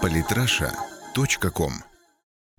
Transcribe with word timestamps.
Политраша.ком 0.00 1.72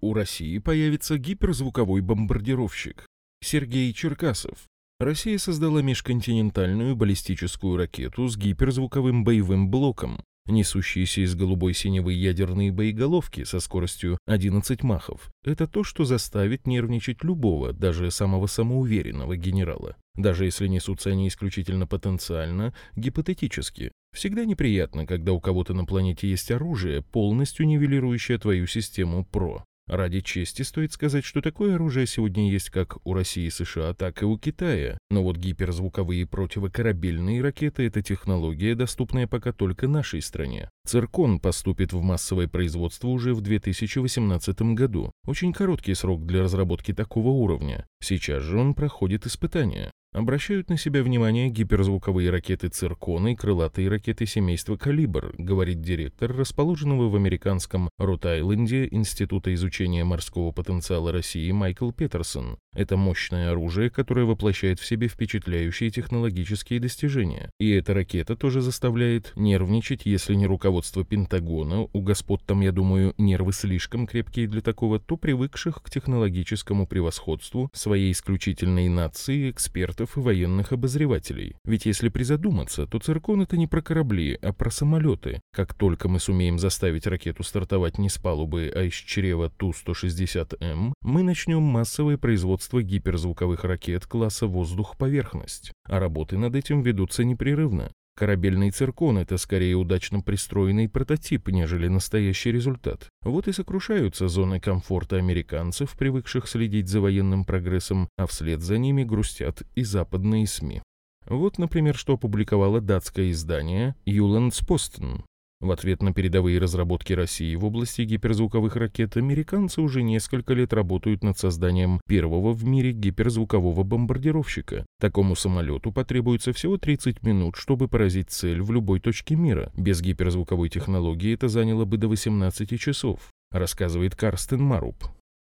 У 0.00 0.14
России 0.14 0.58
появится 0.58 1.18
гиперзвуковой 1.18 2.00
бомбардировщик. 2.00 3.06
Сергей 3.42 3.92
Черкасов. 3.92 4.66
Россия 5.00 5.38
создала 5.38 5.82
межконтинентальную 5.82 6.94
баллистическую 6.96 7.76
ракету 7.76 8.28
с 8.28 8.36
гиперзвуковым 8.36 9.24
боевым 9.24 9.70
блоком, 9.70 10.22
несущиеся 10.46 11.22
из 11.22 11.34
голубой 11.34 11.74
синевой 11.74 12.14
ядерные 12.14 12.72
боеголовки 12.72 13.44
со 13.44 13.60
скоростью 13.60 14.18
11 14.26 14.82
махов. 14.82 15.30
Это 15.44 15.66
то, 15.66 15.84
что 15.84 16.04
заставит 16.04 16.66
нервничать 16.66 17.22
любого, 17.24 17.72
даже 17.72 18.10
самого 18.10 18.46
самоуверенного 18.46 19.36
генерала. 19.36 19.96
Даже 20.14 20.44
если 20.44 20.66
несутся 20.66 21.10
они 21.10 21.28
исключительно 21.28 21.86
потенциально, 21.86 22.74
гипотетически. 22.96 23.92
Всегда 24.14 24.44
неприятно, 24.44 25.06
когда 25.06 25.32
у 25.32 25.40
кого-то 25.40 25.72
на 25.72 25.86
планете 25.86 26.28
есть 26.28 26.50
оружие, 26.50 27.02
полностью 27.02 27.66
нивелирующее 27.66 28.38
твою 28.38 28.66
систему 28.66 29.24
ПРО. 29.24 29.64
Ради 29.92 30.22
чести 30.22 30.62
стоит 30.62 30.90
сказать, 30.90 31.22
что 31.22 31.42
такое 31.42 31.74
оружие 31.74 32.06
сегодня 32.06 32.50
есть 32.50 32.70
как 32.70 32.96
у 33.04 33.12
России 33.12 33.44
и 33.44 33.50
США, 33.50 33.92
так 33.92 34.22
и 34.22 34.24
у 34.24 34.38
Китая. 34.38 34.96
Но 35.10 35.22
вот 35.22 35.36
гиперзвуковые 35.36 36.26
противокорабельные 36.26 37.42
ракеты– 37.42 37.86
это 37.88 38.00
технология, 38.00 38.74
доступная 38.74 39.26
пока 39.26 39.52
только 39.52 39.88
нашей 39.88 40.22
стране. 40.22 40.70
Циркон 40.86 41.40
поступит 41.40 41.92
в 41.92 42.00
массовое 42.00 42.48
производство 42.48 43.08
уже 43.08 43.34
в 43.34 43.42
2018 43.42 44.62
году. 44.74 45.12
Очень 45.26 45.52
короткий 45.52 45.92
срок 45.92 46.24
для 46.24 46.40
разработки 46.40 46.94
такого 46.94 47.28
уровня. 47.28 47.86
Сейчас 48.00 48.42
же 48.44 48.58
он 48.58 48.72
проходит 48.72 49.26
испытания. 49.26 49.90
Обращают 50.12 50.68
на 50.68 50.76
себя 50.76 51.02
внимание 51.02 51.48
гиперзвуковые 51.48 52.28
ракеты 52.28 52.68
«Циркон» 52.68 53.28
и 53.28 53.34
крылатые 53.34 53.88
ракеты 53.88 54.26
семейства 54.26 54.76
«Калибр», 54.76 55.32
говорит 55.38 55.80
директор 55.80 56.36
расположенного 56.36 57.08
в 57.08 57.16
американском 57.16 57.88
Рот-Айленде 57.96 58.88
Института 58.90 59.54
изучения 59.54 60.04
морского 60.04 60.52
потенциала 60.52 61.12
России 61.12 61.50
Майкл 61.50 61.92
Петерсон. 61.92 62.58
Это 62.74 62.98
мощное 62.98 63.52
оружие, 63.52 63.88
которое 63.88 64.26
воплощает 64.26 64.80
в 64.80 64.86
себе 64.86 65.08
впечатляющие 65.08 65.90
технологические 65.90 66.78
достижения. 66.78 67.50
И 67.58 67.70
эта 67.70 67.94
ракета 67.94 68.36
тоже 68.36 68.60
заставляет 68.60 69.32
нервничать, 69.34 70.02
если 70.04 70.34
не 70.34 70.46
руководство 70.46 71.06
Пентагона, 71.06 71.86
у 71.90 72.00
господ 72.02 72.42
там, 72.44 72.60
я 72.60 72.72
думаю, 72.72 73.14
нервы 73.16 73.54
слишком 73.54 74.06
крепкие 74.06 74.46
для 74.46 74.60
такого, 74.60 75.00
то 75.00 75.16
привыкших 75.16 75.82
к 75.82 75.88
технологическому 75.88 76.86
превосходству 76.86 77.70
своей 77.72 78.12
исключительной 78.12 78.90
нации 78.90 79.50
экспертов 79.50 80.01
экспертов 80.02 80.16
и 80.16 80.20
военных 80.20 80.72
обозревателей. 80.72 81.56
Ведь 81.64 81.86
если 81.86 82.08
призадуматься, 82.08 82.86
то 82.86 82.98
циркон 82.98 83.42
это 83.42 83.56
не 83.56 83.66
про 83.66 83.82
корабли, 83.82 84.38
а 84.42 84.52
про 84.52 84.70
самолеты. 84.70 85.40
Как 85.52 85.74
только 85.74 86.08
мы 86.08 86.20
сумеем 86.20 86.58
заставить 86.58 87.06
ракету 87.06 87.42
стартовать 87.42 87.98
не 87.98 88.08
с 88.08 88.18
палубы, 88.18 88.70
а 88.74 88.82
из 88.82 88.94
чрева 88.94 89.50
Ту-160М, 89.50 90.92
мы 91.02 91.22
начнем 91.22 91.62
массовое 91.62 92.16
производство 92.16 92.82
гиперзвуковых 92.82 93.64
ракет 93.64 94.06
класса 94.06 94.46
воздух-поверхность. 94.46 95.72
А 95.84 95.98
работы 95.98 96.38
над 96.38 96.54
этим 96.54 96.82
ведутся 96.82 97.24
непрерывно. 97.24 97.92
Корабельный 98.14 98.70
циркон– 98.70 99.18
это 99.18 99.38
скорее 99.38 99.74
удачно 99.74 100.20
пристроенный 100.20 100.88
прототип, 100.88 101.48
нежели 101.48 101.88
настоящий 101.88 102.52
результат. 102.52 103.08
Вот 103.22 103.48
и 103.48 103.52
сокрушаются 103.52 104.28
зоны 104.28 104.60
комфорта 104.60 105.16
американцев, 105.16 105.96
привыкших 105.96 106.46
следить 106.46 106.88
за 106.88 107.00
военным 107.00 107.44
прогрессом, 107.44 108.08
а 108.18 108.26
вслед 108.26 108.60
за 108.60 108.76
ними 108.76 109.02
грустят 109.02 109.62
и 109.74 109.82
западные 109.82 110.46
СМИ. 110.46 110.82
Вот, 111.26 111.58
например, 111.58 111.96
что 111.96 112.14
опубликовало 112.14 112.80
датское 112.80 113.30
издание 113.30 113.94
«Юландспостен». 114.04 115.24
В 115.62 115.70
ответ 115.70 116.02
на 116.02 116.12
передовые 116.12 116.58
разработки 116.58 117.12
России 117.12 117.54
в 117.54 117.64
области 117.64 118.02
гиперзвуковых 118.02 118.74
ракет 118.74 119.16
американцы 119.16 119.80
уже 119.80 120.02
несколько 120.02 120.54
лет 120.54 120.72
работают 120.72 121.22
над 121.22 121.38
созданием 121.38 122.00
первого 122.08 122.52
в 122.52 122.64
мире 122.64 122.90
гиперзвукового 122.90 123.84
бомбардировщика. 123.84 124.84
Такому 124.98 125.36
самолету 125.36 125.92
потребуется 125.92 126.52
всего 126.52 126.78
30 126.78 127.22
минут, 127.22 127.54
чтобы 127.54 127.86
поразить 127.86 128.30
цель 128.30 128.60
в 128.60 128.72
любой 128.72 128.98
точке 128.98 129.36
мира. 129.36 129.70
Без 129.76 130.00
гиперзвуковой 130.00 130.68
технологии 130.68 131.32
это 131.32 131.46
заняло 131.46 131.84
бы 131.84 131.96
до 131.96 132.08
18 132.08 132.80
часов, 132.80 133.30
рассказывает 133.52 134.16
Карстен 134.16 134.60
Маруб. 134.60 134.96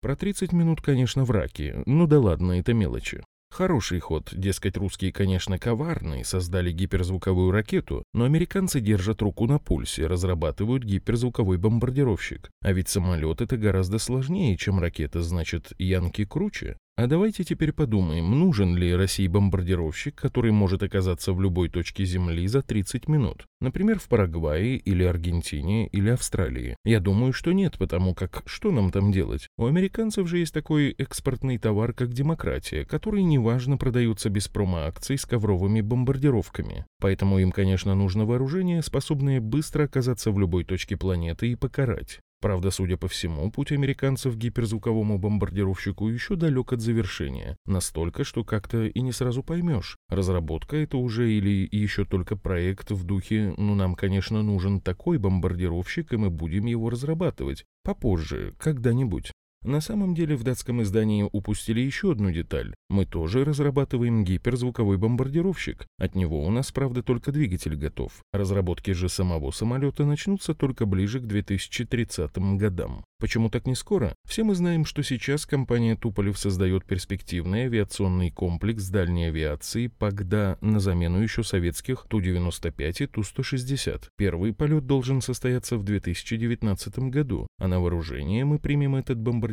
Про 0.00 0.16
30 0.16 0.52
минут, 0.52 0.80
конечно, 0.80 1.24
в 1.24 1.30
раке, 1.30 1.82
ну 1.84 2.06
да 2.06 2.18
ладно, 2.18 2.52
это 2.52 2.72
мелочи. 2.72 3.22
Хороший 3.50 3.98
ход, 3.98 4.30
дескать, 4.32 4.76
русские, 4.76 5.12
конечно, 5.12 5.58
коварные, 5.58 6.24
создали 6.24 6.70
гиперзвуковую 6.70 7.50
ракету, 7.50 8.04
но 8.12 8.24
американцы 8.24 8.80
держат 8.80 9.22
руку 9.22 9.46
на 9.46 9.58
пульсе, 9.58 10.06
разрабатывают 10.06 10.84
гиперзвуковой 10.84 11.56
бомбардировщик. 11.56 12.50
А 12.62 12.72
ведь 12.72 12.88
самолет 12.88 13.40
это 13.40 13.56
гораздо 13.56 13.98
сложнее, 13.98 14.56
чем 14.56 14.78
ракета, 14.78 15.22
значит, 15.22 15.72
янки 15.78 16.24
круче. 16.24 16.76
А 16.98 17.06
давайте 17.06 17.44
теперь 17.44 17.70
подумаем, 17.70 18.36
нужен 18.36 18.74
ли 18.74 18.92
России 18.92 19.28
бомбардировщик, 19.28 20.16
который 20.16 20.50
может 20.50 20.82
оказаться 20.82 21.32
в 21.32 21.40
любой 21.40 21.68
точке 21.68 22.04
Земли 22.04 22.44
за 22.48 22.60
30 22.60 23.06
минут. 23.06 23.46
Например, 23.60 24.00
в 24.00 24.08
Парагвае 24.08 24.78
или 24.78 25.04
Аргентине 25.04 25.86
или 25.86 26.10
Австралии. 26.10 26.74
Я 26.84 26.98
думаю, 26.98 27.32
что 27.32 27.52
нет, 27.52 27.78
потому 27.78 28.16
как 28.16 28.42
что 28.46 28.72
нам 28.72 28.90
там 28.90 29.12
делать? 29.12 29.46
У 29.56 29.66
американцев 29.66 30.26
же 30.26 30.38
есть 30.38 30.52
такой 30.52 30.90
экспортный 30.90 31.58
товар, 31.58 31.92
как 31.92 32.12
демократия, 32.12 32.84
который 32.84 33.22
неважно 33.22 33.76
продается 33.76 34.28
без 34.28 34.48
промо-акций 34.48 35.18
с 35.18 35.24
ковровыми 35.24 35.82
бомбардировками. 35.82 36.84
Поэтому 37.00 37.38
им, 37.38 37.52
конечно, 37.52 37.94
нужно 37.94 38.24
вооружение, 38.24 38.82
способное 38.82 39.40
быстро 39.40 39.84
оказаться 39.84 40.32
в 40.32 40.40
любой 40.40 40.64
точке 40.64 40.96
планеты 40.96 41.52
и 41.52 41.54
покарать. 41.54 42.18
Правда, 42.40 42.70
судя 42.70 42.96
по 42.96 43.08
всему, 43.08 43.50
путь 43.50 43.72
американцев 43.72 44.34
к 44.34 44.38
гиперзвуковому 44.38 45.18
бомбардировщику 45.18 46.08
еще 46.08 46.36
далек 46.36 46.72
от 46.72 46.80
завершения. 46.80 47.56
Настолько, 47.66 48.22
что 48.22 48.44
как-то 48.44 48.86
и 48.86 49.00
не 49.00 49.10
сразу 49.10 49.42
поймешь, 49.42 49.96
разработка 50.08 50.76
это 50.76 50.98
уже 50.98 51.32
или 51.32 51.68
еще 51.70 52.04
только 52.04 52.36
проект 52.36 52.92
в 52.92 53.02
духе 53.04 53.54
«ну 53.56 53.74
нам, 53.74 53.96
конечно, 53.96 54.42
нужен 54.42 54.80
такой 54.80 55.18
бомбардировщик, 55.18 56.12
и 56.12 56.16
мы 56.16 56.30
будем 56.30 56.66
его 56.66 56.90
разрабатывать. 56.90 57.64
Попозже, 57.82 58.54
когда-нибудь». 58.58 59.32
На 59.64 59.80
самом 59.80 60.14
деле 60.14 60.36
в 60.36 60.44
датском 60.44 60.82
издании 60.82 61.28
упустили 61.30 61.80
еще 61.80 62.12
одну 62.12 62.30
деталь. 62.30 62.74
Мы 62.88 63.06
тоже 63.06 63.44
разрабатываем 63.44 64.24
гиперзвуковой 64.24 64.98
бомбардировщик. 64.98 65.86
От 65.98 66.14
него 66.14 66.44
у 66.46 66.50
нас, 66.50 66.70
правда, 66.70 67.02
только 67.02 67.32
двигатель 67.32 67.74
готов. 67.74 68.12
Разработки 68.32 68.92
же 68.92 69.08
самого 69.08 69.50
самолета 69.50 70.04
начнутся 70.04 70.54
только 70.54 70.86
ближе 70.86 71.18
к 71.18 71.26
2030 71.26 72.38
годам. 72.56 73.04
Почему 73.20 73.50
так 73.50 73.66
не 73.66 73.74
скоро? 73.74 74.14
Все 74.24 74.44
мы 74.44 74.54
знаем, 74.54 74.84
что 74.84 75.02
сейчас 75.02 75.44
компания 75.44 75.96
Туполев 75.96 76.38
создает 76.38 76.84
перспективный 76.84 77.64
авиационный 77.64 78.30
комплекс 78.30 78.88
дальней 78.88 79.26
авиации 79.26 79.88
ПАГДА 79.88 80.58
на 80.60 80.78
замену 80.78 81.20
еще 81.20 81.42
советских 81.42 82.06
Ту-95 82.08 83.02
и 83.02 83.06
Ту-160. 83.06 84.04
Первый 84.16 84.54
полет 84.54 84.86
должен 84.86 85.20
состояться 85.20 85.76
в 85.76 85.82
2019 85.82 86.98
году, 87.10 87.48
а 87.58 87.66
на 87.66 87.80
вооружение 87.80 88.44
мы 88.44 88.60
примем 88.60 88.94
этот 88.94 89.18
бомбардировщик 89.18 89.47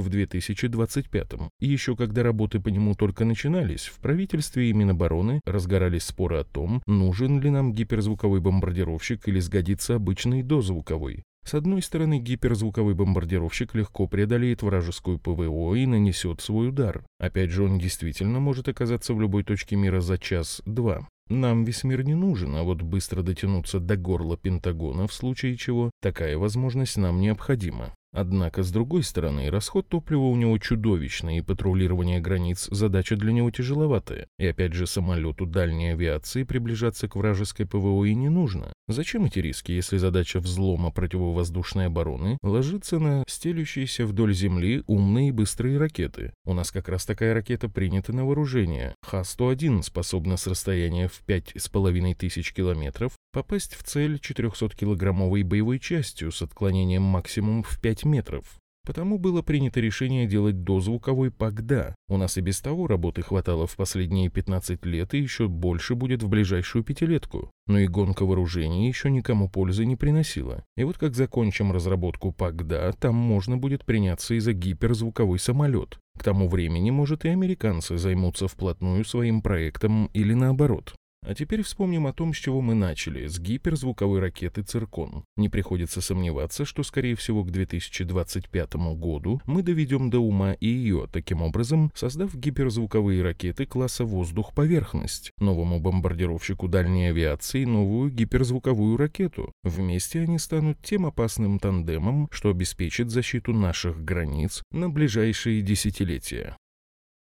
в 0.00 0.08
2025. 0.08 1.32
И 1.60 1.66
еще 1.66 1.96
когда 1.96 2.22
работы 2.22 2.60
по 2.60 2.68
нему 2.68 2.94
только 2.94 3.24
начинались, 3.24 3.86
в 3.86 3.98
правительстве 4.00 4.70
и 4.70 4.72
Минобороны 4.72 5.40
разгорались 5.44 6.04
споры 6.04 6.38
о 6.38 6.44
том, 6.44 6.82
нужен 6.86 7.40
ли 7.40 7.50
нам 7.50 7.72
гиперзвуковой 7.72 8.40
бомбардировщик 8.40 9.28
или 9.28 9.40
сгодится 9.40 9.94
обычный 9.94 10.42
дозвуковой. 10.42 11.24
С 11.46 11.54
одной 11.54 11.80
стороны, 11.80 12.18
гиперзвуковой 12.18 12.94
бомбардировщик 12.94 13.76
легко 13.76 14.08
преодолеет 14.08 14.62
вражескую 14.62 15.20
ПВО 15.20 15.74
и 15.74 15.86
нанесет 15.86 16.40
свой 16.40 16.70
удар. 16.70 17.04
Опять 17.20 17.50
же, 17.50 17.62
он 17.62 17.78
действительно 17.78 18.40
может 18.40 18.68
оказаться 18.68 19.14
в 19.14 19.20
любой 19.20 19.44
точке 19.44 19.76
мира 19.76 20.00
за 20.00 20.18
час-два. 20.18 21.06
Нам 21.28 21.64
весь 21.64 21.84
мир 21.84 22.04
не 22.04 22.14
нужен, 22.14 22.56
а 22.56 22.64
вот 22.64 22.82
быстро 22.82 23.22
дотянуться 23.22 23.78
до 23.78 23.96
горла 23.96 24.36
Пентагона 24.36 25.06
в 25.06 25.12
случае 25.12 25.56
чего, 25.56 25.90
такая 26.00 26.36
возможность 26.36 26.96
нам 26.96 27.20
необходима. 27.20 27.94
Однако, 28.16 28.62
с 28.62 28.70
другой 28.70 29.02
стороны, 29.02 29.50
расход 29.50 29.88
топлива 29.90 30.22
у 30.22 30.36
него 30.36 30.56
чудовищный, 30.56 31.36
и 31.36 31.42
патрулирование 31.42 32.18
границ– 32.18 32.66
задача 32.70 33.14
для 33.14 33.30
него 33.30 33.50
тяжеловатая. 33.50 34.26
И 34.38 34.46
опять 34.46 34.72
же, 34.72 34.86
самолету 34.86 35.44
дальней 35.44 35.92
авиации 35.92 36.42
приближаться 36.42 37.08
к 37.08 37.16
вражеской 37.16 37.66
ПВО 37.66 38.04
и 38.04 38.14
не 38.14 38.30
нужно. 38.30 38.72
Зачем 38.88 39.26
эти 39.26 39.40
риски, 39.40 39.72
если 39.72 39.98
задача 39.98 40.40
взлома 40.40 40.90
противовоздушной 40.92 41.88
обороны 41.88 42.38
ложится 42.42 42.98
на 42.98 43.22
стелющиеся 43.28 44.06
вдоль 44.06 44.32
земли 44.32 44.82
умные 44.86 45.28
и 45.28 45.32
быстрые 45.32 45.76
ракеты? 45.76 46.32
У 46.46 46.54
нас 46.54 46.70
как 46.70 46.88
раз 46.88 47.04
такая 47.04 47.34
ракета 47.34 47.68
принята 47.68 48.14
на 48.14 48.24
вооружение. 48.24 48.94
Х-101 49.02 49.82
способна 49.82 50.38
с 50.38 50.46
расстояния 50.46 51.08
в 51.08 51.22
5,5 51.26 52.14
тысяч 52.14 52.54
километров 52.54 53.12
попасть 53.32 53.74
в 53.74 53.82
цель 53.82 54.16
400-килограммовой 54.16 55.42
боевой 55.42 55.78
частью 55.78 56.32
с 56.32 56.40
отклонением 56.40 57.02
максимум 57.02 57.62
в 57.62 57.78
5 57.78 58.05
метров. 58.06 58.58
Потому 58.86 59.18
было 59.18 59.42
принято 59.42 59.80
решение 59.80 60.28
делать 60.28 60.62
дозвуковой 60.62 61.32
ПАГДА. 61.32 61.96
У 62.08 62.16
нас 62.16 62.38
и 62.38 62.40
без 62.40 62.60
того 62.60 62.86
работы 62.86 63.20
хватало 63.22 63.66
в 63.66 63.74
последние 63.74 64.30
15 64.30 64.86
лет 64.86 65.12
и 65.12 65.18
еще 65.18 65.48
больше 65.48 65.96
будет 65.96 66.22
в 66.22 66.28
ближайшую 66.28 66.84
пятилетку. 66.84 67.50
Но 67.66 67.80
и 67.80 67.88
гонка 67.88 68.24
вооружений 68.24 68.86
еще 68.86 69.10
никому 69.10 69.50
пользы 69.50 69.84
не 69.84 69.96
приносила. 69.96 70.64
И 70.76 70.84
вот 70.84 70.98
как 70.98 71.16
закончим 71.16 71.72
разработку 71.72 72.30
ПАГДА, 72.30 72.94
там 73.00 73.16
можно 73.16 73.56
будет 73.56 73.84
приняться 73.84 74.34
и 74.34 74.38
за 74.38 74.52
гиперзвуковой 74.52 75.40
самолет. 75.40 75.98
К 76.16 76.22
тому 76.22 76.48
времени, 76.48 76.92
может, 76.92 77.24
и 77.24 77.28
американцы 77.28 77.98
займутся 77.98 78.46
вплотную 78.46 79.04
своим 79.04 79.42
проектом 79.42 80.10
или 80.14 80.32
наоборот. 80.32 80.94
А 81.26 81.34
теперь 81.34 81.62
вспомним 81.62 82.06
о 82.06 82.12
том, 82.12 82.32
с 82.32 82.36
чего 82.36 82.60
мы 82.60 82.74
начали, 82.74 83.26
с 83.26 83.40
гиперзвуковой 83.40 84.20
ракеты 84.20 84.62
«Циркон». 84.62 85.24
Не 85.36 85.48
приходится 85.48 86.00
сомневаться, 86.00 86.64
что, 86.64 86.84
скорее 86.84 87.16
всего, 87.16 87.42
к 87.42 87.50
2025 87.50 88.74
году 88.94 89.40
мы 89.44 89.64
доведем 89.64 90.08
до 90.08 90.20
ума 90.20 90.52
и 90.52 90.68
ее, 90.68 91.08
таким 91.12 91.42
образом, 91.42 91.90
создав 91.96 92.32
гиперзвуковые 92.32 93.24
ракеты 93.24 93.66
класса 93.66 94.04
«Воздух-поверхность», 94.04 95.32
новому 95.38 95.80
бомбардировщику 95.80 96.68
дальней 96.68 97.08
авиации 97.08 97.64
новую 97.64 98.12
гиперзвуковую 98.12 98.96
ракету. 98.96 99.50
Вместе 99.64 100.20
они 100.20 100.38
станут 100.38 100.78
тем 100.84 101.06
опасным 101.06 101.58
тандемом, 101.58 102.28
что 102.30 102.50
обеспечит 102.50 103.10
защиту 103.10 103.52
наших 103.52 104.04
границ 104.04 104.62
на 104.70 104.88
ближайшие 104.88 105.62
десятилетия. 105.62 106.56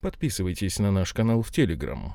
Подписывайтесь 0.00 0.78
на 0.78 0.90
наш 0.90 1.12
канал 1.12 1.42
в 1.42 1.52
Телеграм. 1.52 2.14